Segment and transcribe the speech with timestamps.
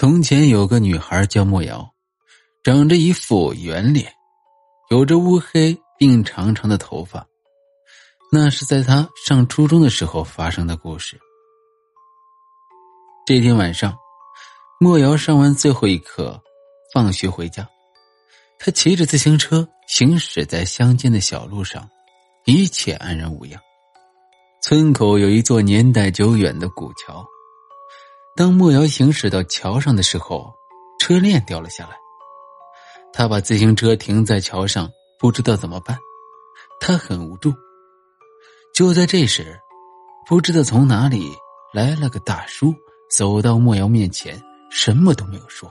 [0.00, 1.92] 从前有个女孩叫莫瑶，
[2.62, 4.12] 长着一副圆脸，
[4.90, 7.26] 有着乌黑并长长的头发。
[8.30, 11.18] 那是在她上初中的时候发生的故事。
[13.26, 13.92] 这天晚上，
[14.78, 16.40] 莫瑶上完最后一课，
[16.94, 17.68] 放学回家，
[18.56, 21.90] 她骑着自行车行驶在乡间的小路上，
[22.44, 23.60] 一切安然无恙。
[24.62, 27.26] 村口有一座年代久远的古桥。
[28.38, 30.54] 当莫瑶行驶到桥上的时候，
[31.00, 31.96] 车链掉了下来。
[33.12, 34.88] 他把自行车停在桥上，
[35.18, 35.98] 不知道怎么办。
[36.80, 37.52] 他很无助。
[38.72, 39.58] 就在这时，
[40.24, 41.32] 不知道从哪里
[41.74, 42.72] 来了个大叔，
[43.10, 45.68] 走到莫瑶面前，什么都没有说，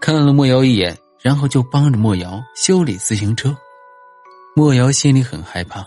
[0.00, 3.54] 看了莫瑶一眼，然后就帮着莫瑶修理自行车。
[4.56, 5.86] 莫瑶心里很害怕，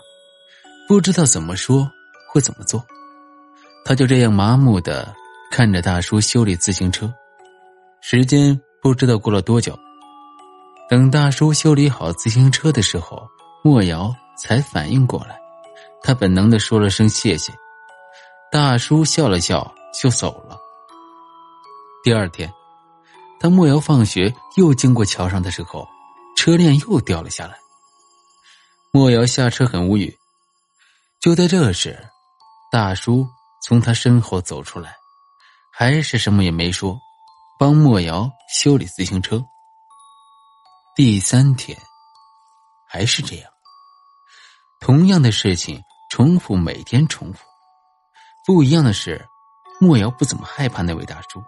[0.86, 1.90] 不知道怎么说
[2.32, 2.80] 或怎么做，
[3.84, 5.12] 他就这样麻木的。
[5.52, 7.12] 看着大叔修理自行车，
[8.00, 9.78] 时间不知道过了多久。
[10.88, 13.28] 等大叔修理好自行车的时候，
[13.62, 15.38] 莫瑶才反应过来，
[16.02, 17.52] 他本能的说了声谢谢。
[18.50, 20.56] 大叔笑了笑就走了。
[22.02, 22.50] 第二天，
[23.38, 25.86] 当莫瑶放学又经过桥上的时候，
[26.34, 27.58] 车链又掉了下来。
[28.90, 30.16] 莫瑶下车很无语。
[31.20, 32.02] 就在这时，
[32.70, 33.28] 大叔
[33.62, 34.96] 从他身后走出来。
[35.74, 37.00] 还是什么也没说，
[37.58, 39.42] 帮莫瑶修理自行车。
[40.94, 41.76] 第三天，
[42.86, 43.50] 还是这样，
[44.80, 47.40] 同样的事情重复，每天重复。
[48.44, 49.26] 不一样的是，
[49.80, 51.42] 莫瑶不怎么害怕那位大叔，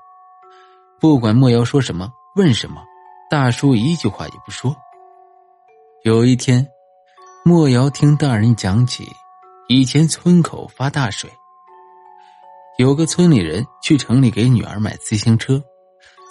[0.98, 2.82] 不管莫瑶说什么、问什么，
[3.28, 4.74] 大叔一句话也不说。
[6.02, 6.66] 有一天，
[7.44, 9.06] 莫瑶听大人讲起，
[9.68, 11.30] 以前村口发大水。
[12.76, 15.62] 有个村里人去城里给女儿买自行车，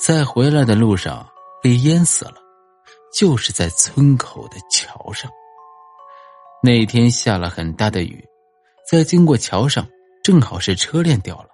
[0.05, 1.25] 在回来的路上
[1.61, 2.36] 被淹死了，
[3.17, 5.31] 就是在村口的桥上。
[6.61, 8.21] 那天下了很大的雨，
[8.89, 9.87] 在经过桥上，
[10.21, 11.49] 正好是车链掉了，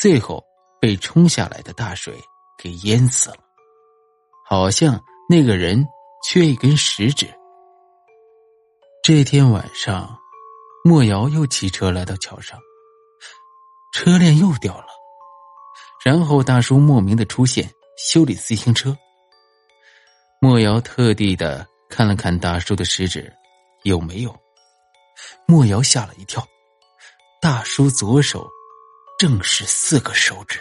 [0.00, 0.42] 最后
[0.80, 2.14] 被冲下来的大水
[2.58, 3.36] 给淹死了。
[4.48, 4.98] 好像
[5.28, 5.86] 那个人
[6.26, 7.26] 缺一根食指。
[9.02, 10.18] 这天晚上，
[10.84, 12.58] 莫瑶又骑车来到桥上。
[13.98, 14.88] 车链又掉了，
[16.04, 18.94] 然后大叔莫名的出现，修理自行车。
[20.38, 23.32] 莫瑶特地的看了看大叔的食指，
[23.84, 24.38] 有没有？
[25.46, 26.46] 莫瑶吓了一跳，
[27.40, 28.46] 大叔左手
[29.18, 30.60] 正是四个手指。